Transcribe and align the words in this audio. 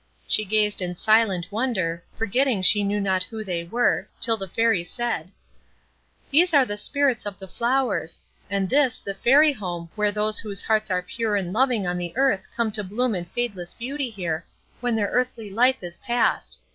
She 0.27 0.45
gazed 0.45 0.81
in 0.81 0.95
silent 0.95 1.51
wonder, 1.51 2.03
forgetting 2.15 2.63
she 2.63 2.83
knew 2.83 2.99
not 2.99 3.21
who 3.21 3.43
they 3.43 3.65
were, 3.65 4.07
till 4.19 4.35
the 4.35 4.47
Fairy 4.47 4.83
said,— 4.83 5.29
"These 6.31 6.55
are 6.55 6.65
the 6.65 6.75
spirits 6.75 7.27
of 7.27 7.37
the 7.37 7.47
flowers, 7.47 8.19
and 8.49 8.67
this 8.67 8.99
the 8.99 9.13
Fairy 9.13 9.53
Home 9.53 9.91
where 9.93 10.11
those 10.11 10.39
whose 10.39 10.63
hearts 10.63 10.89
were 10.89 11.03
pure 11.03 11.35
and 11.35 11.53
loving 11.53 11.85
on 11.85 11.99
the 11.99 12.17
earth 12.17 12.47
come 12.55 12.71
to 12.71 12.83
bloom 12.83 13.13
in 13.13 13.25
fadeless 13.25 13.75
beauty 13.75 14.09
here, 14.09 14.43
when 14.79 14.95
their 14.95 15.09
earthly 15.11 15.51
life 15.51 15.83
is 15.83 15.99
past. 15.99 16.57